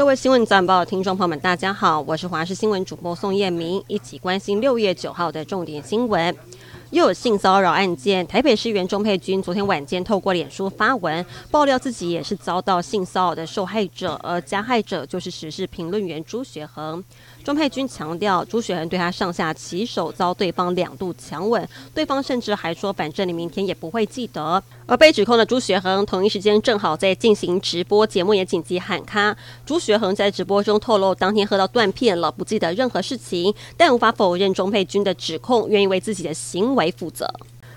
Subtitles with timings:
[0.00, 6.34] 各位新闻早报听众朋友们，大家好，我是华视新闻主播宋燕明，一起关心六月九号的重点新闻。
[6.90, 17.02] 又有性骚扰案件，台北市议员钟佩君昨天晚间透过脸书发文爆料，自己也是遭到性骚扰的受害者，而加害者就是时事评论员朱学恒。
[17.44, 29.34] 钟佩君强调，朱学恒对他上下其手，遭对方两度强吻，对方甚至还说：“反正你明天也不会记得。”而被指控的朱学恒同一时间正好在进行直播，节目也紧急喊卡。
[29.64, 37.30] 朱学恒在直播中透露，当天喝到断片了，不记得任何事情，但无法否认钟佩君的指控，愿意为自己的行为为负责。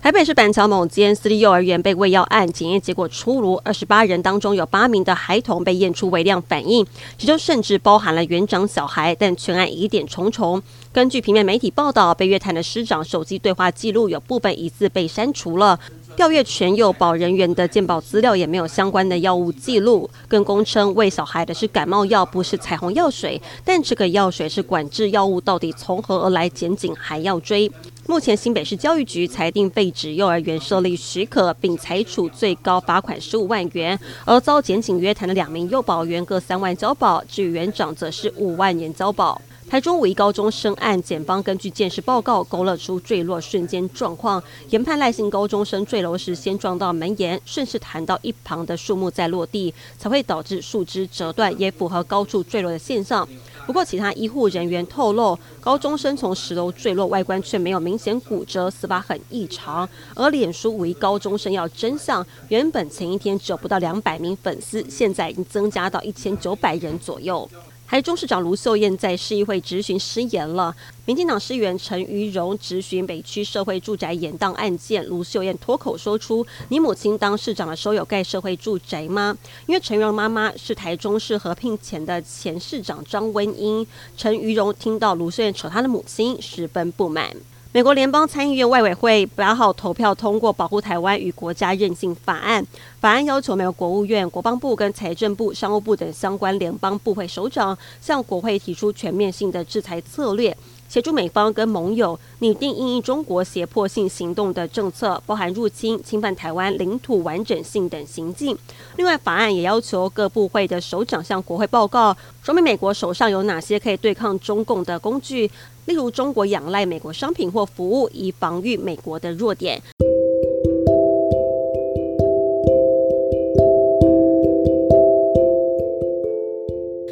[0.00, 6.86] 台北市板桥某间私立幼儿园被喂药案检验结果出炉，二十八人当中有八名的孩童被验出微量反应，
[7.16, 10.62] 其中甚至包含了园长小孩，但全案疑点重重。
[10.92, 15.80] 根据平面媒体报道，被约谈的师长手机对话记录有部分疑似被删除了，
[16.16, 26.48] 调阅全幼保人员的健保资料也没有相关的药物记录，更供称喂小孩的是感冒药，不是彩虹药水，但这个药水是管制药物，到底从何而来？
[26.54, 27.70] 检警还要追。
[28.06, 39.40] 目前新北市教育局裁定废止幼儿园设立许可，并裁处最高罚款十五万元，而遭检警约谈的两名幼保员各三万交保，至于园长则是五万元交保。
[39.68, 53.26] 台中五一高中生案，检方根据鉴识报告勾勒出坠落瞬间状况，研判赖姓高中生坠楼时先撞到门沿，顺势弹到一旁的树木再落地，才会导致树枝折断，也符合高处坠落的现象。
[53.66, 59.88] 不过，其他医护人员透露，高中生从十楼坠落，外观却没有明显骨折，死法很异常。
[60.14, 67.48] 而脸书五一高中生要真相，原本前一天只有不到两百名粉丝，现在已经增加到一千九百人左右。
[67.86, 70.74] 台中市长卢秀燕在市议会质询失言了。
[71.04, 79.36] 民进党市议员陈于蓉质询北区社会住宅延宕案件，卢秀燕脱口说出：“你母亲当市长的时候有盖社会住宅吗？”
[79.68, 83.86] 因为陈于蓉妈妈是台中市合并前的前市长张温英。
[84.16, 87.30] 陈于蓉听到卢秀燕扯她的母亲，十分不满。
[87.74, 92.64] 美国联邦参议院外委会八号投票通过保护台湾与国家韧性法案。
[93.00, 100.56] 法案要求美国国务院、国防部跟财政部、商务部等相关联邦部会首长向国会提出全面性的制裁策略。
[100.94, 108.56] 协助美方跟盟友拟定应应中国胁迫性行动的政策，包含入侵、侵犯台湾领土完整性等行径。
[108.96, 115.50] 另外，法案也要求各部会的首长向国会报告，说明美国手上有哪些可以对抗中共的工具，
[115.86, 119.82] 例如中国仰赖美国商品或服务，以防御美国的弱点。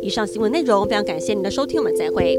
[0.00, 2.38] 以上新闻内容非常感谢您的收听，我们再会。